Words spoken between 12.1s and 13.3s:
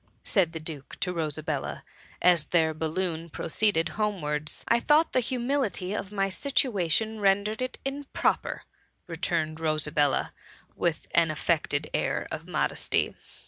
of modesty.